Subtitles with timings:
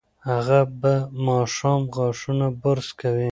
[0.29, 0.93] هغه به
[1.27, 3.19] ماښام غاښونه برس کوي.